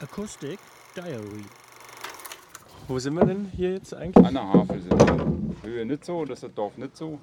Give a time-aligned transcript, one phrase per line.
[0.00, 0.58] Acoustic
[0.94, 1.44] Diary.
[2.86, 4.26] Wo sind wir denn hier jetzt eigentlich?
[4.26, 5.26] An der Havel sind wir.
[5.62, 7.18] Höhe nicht so, das ist das Dorf nicht so.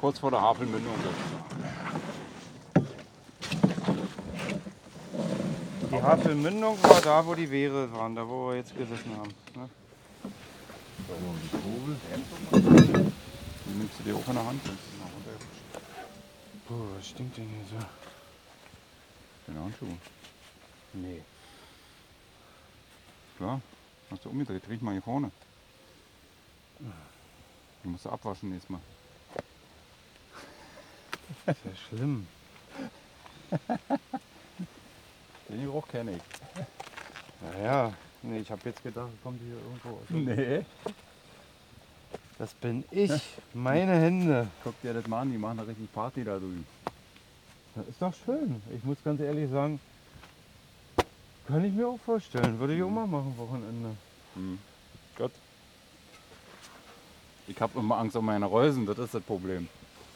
[0.00, 0.94] Kurz vor der Havelmündung.
[5.90, 9.34] Die Havelmündung war da, wo die Wehre waren, da wo wir jetzt gesessen haben.
[9.56, 9.68] Ne?
[13.66, 14.62] Die nimmst du dir auch in der Hand.
[16.68, 17.84] Puh, was stinkt denn hier so?
[19.48, 19.86] Den Handschuh.
[20.92, 21.20] Nee.
[23.40, 23.58] Klar.
[24.10, 24.68] Hast du umgedreht.
[24.68, 25.30] Riech mal hier vorne.
[27.82, 28.82] Du musst du abwaschen nächstes Mal.
[31.46, 32.26] Das ist ja schlimm.
[35.48, 36.22] Den Geruch kenne ich.
[37.40, 39.88] Naja, nee, ich habe jetzt gedacht, kommt hier irgendwo.
[39.88, 40.66] aus Nee.
[42.36, 44.48] Das bin ich, meine Hände.
[44.62, 46.66] Guck dir das mal an, die machen da richtig Party da drüben.
[47.74, 48.60] Das ist doch schön.
[48.76, 49.80] Ich muss ganz ehrlich sagen,
[51.50, 52.58] kann ich mir auch vorstellen.
[52.58, 53.96] Würde ich auch mal machen, Wochenende.
[54.34, 54.58] Hm.
[55.16, 55.32] Gut.
[57.48, 59.68] Ich habe immer Angst um meine Reusen, das ist das Problem.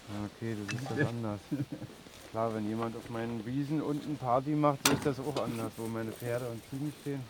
[0.08, 1.40] Ja, okay, das ist das anders.
[2.30, 6.12] Klar, wenn jemand auf meinen Wiesen unten Party macht, ist das auch anders, wo meine
[6.12, 7.20] Pferde und Ziegen stehen.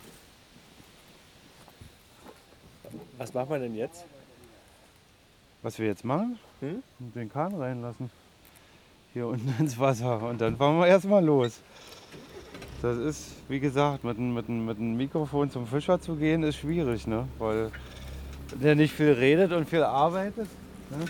[3.17, 4.05] Was machen wir denn jetzt?
[5.61, 6.37] Was wir jetzt machen?
[6.59, 6.83] Hm?
[6.99, 8.11] Den Kahn reinlassen.
[9.13, 10.21] Hier unten ins Wasser.
[10.21, 11.59] Und dann fahren wir erstmal los.
[12.85, 17.07] Das ist, wie gesagt, mit, mit, mit einem Mikrofon zum Fischer zu gehen, ist schwierig,
[17.07, 17.27] ne?
[17.39, 17.71] Weil
[18.53, 20.47] der nicht viel redet und viel arbeitet.
[20.91, 21.05] Ne?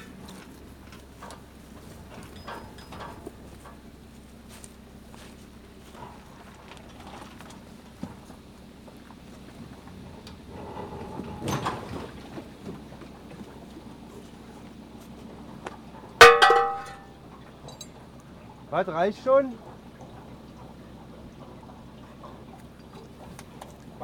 [18.69, 19.51] Was reicht schon?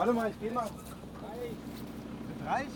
[0.02, 0.66] Warte mal, ich geh mal.
[0.66, 2.72] Das reicht?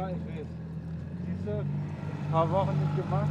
[0.00, 0.46] Ja, ich weiß.
[1.26, 3.28] Siehst du, ein paar Wochen nicht gemacht.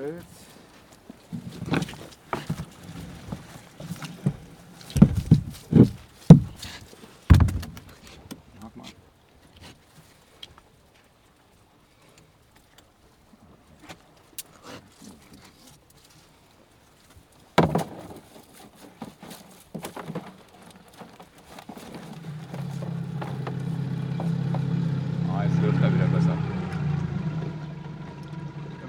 [0.00, 0.47] Evet.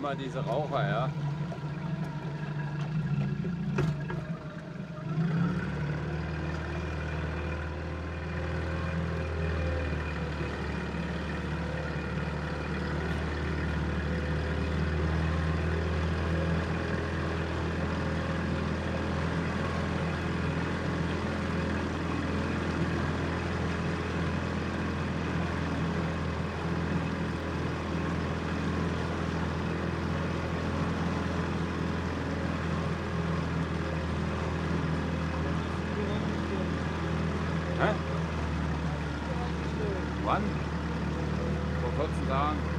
[0.10, 1.10] Immer diese Raucher, ja.
[40.30, 40.44] Wann?
[41.82, 42.79] Vor 14 Tagen.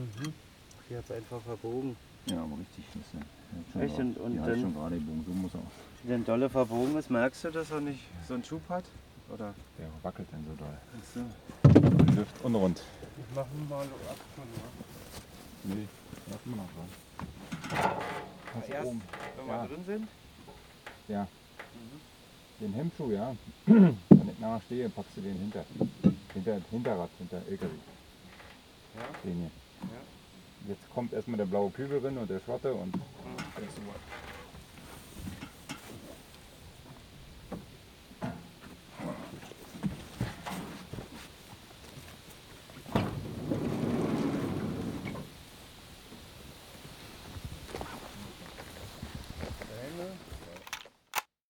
[0.00, 0.32] Mhm.
[0.88, 1.96] Hier hat es einfach verbogen.
[2.26, 2.84] Ja, aber richtig.
[2.94, 3.12] Das
[3.74, 3.98] ja, Echt?
[3.98, 5.24] Und- und die hat dann- schon gerade gebogen.
[5.26, 5.72] So muss er auch.
[6.04, 8.84] Wenn dolle verbogen ist, merkst du, dass er nicht so einen Schub hat?
[9.32, 9.54] Oder?
[9.78, 10.76] Der wackelt dann so doll.
[10.98, 12.00] Achso.
[12.02, 12.82] Und Lüft unrund.
[13.28, 14.16] Ich mache mal ab
[15.64, 15.86] Nee,
[16.30, 17.92] lassen wir noch dran.
[18.54, 19.02] Ganz Erst, oben.
[19.36, 19.62] wenn Ja.
[19.62, 20.08] wir drin sind.
[21.08, 21.28] Ja.
[22.60, 23.34] Den Hemmschuh, ja.
[23.66, 25.64] Wenn ich nachher stehe, packst du den hinter.
[26.34, 27.70] Hinter Hinterrad, hinter LKW.
[28.96, 29.02] Ja.
[29.24, 29.50] Den hier.
[29.82, 30.68] Ja.
[30.68, 33.94] Jetzt kommt erstmal der blaue Kübel rein und der Schwatte und super.